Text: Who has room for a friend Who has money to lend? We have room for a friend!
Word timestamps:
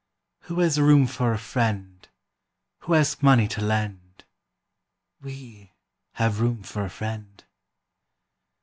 Who 0.45 0.61
has 0.61 0.79
room 0.79 1.05
for 1.05 1.31
a 1.31 1.37
friend 1.37 2.09
Who 2.79 2.93
has 2.93 3.21
money 3.21 3.47
to 3.49 3.61
lend? 3.61 4.23
We 5.21 5.73
have 6.13 6.41
room 6.41 6.63
for 6.63 6.83
a 6.83 6.89
friend! 6.89 7.43